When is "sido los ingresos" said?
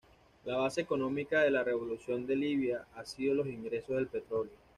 3.05-3.97